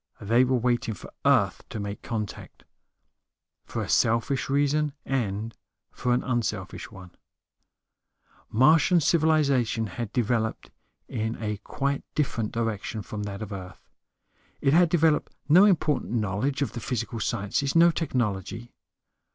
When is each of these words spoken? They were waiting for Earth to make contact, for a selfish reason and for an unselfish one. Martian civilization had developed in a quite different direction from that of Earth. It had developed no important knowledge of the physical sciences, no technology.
They 0.19 0.43
were 0.43 0.57
waiting 0.57 0.95
for 0.95 1.13
Earth 1.25 1.61
to 1.69 1.79
make 1.79 2.01
contact, 2.01 2.63
for 3.65 3.83
a 3.83 3.87
selfish 3.87 4.49
reason 4.49 4.93
and 5.05 5.55
for 5.91 6.11
an 6.11 6.23
unselfish 6.23 6.89
one. 6.89 7.11
Martian 8.49 8.99
civilization 8.99 9.85
had 9.85 10.11
developed 10.11 10.71
in 11.07 11.35
a 11.39 11.57
quite 11.57 12.03
different 12.15 12.51
direction 12.51 13.03
from 13.03 13.21
that 13.25 13.43
of 13.43 13.53
Earth. 13.53 13.87
It 14.59 14.73
had 14.73 14.89
developed 14.89 15.35
no 15.47 15.65
important 15.65 16.13
knowledge 16.13 16.63
of 16.63 16.71
the 16.71 16.79
physical 16.79 17.19
sciences, 17.19 17.75
no 17.75 17.91
technology. 17.91 18.73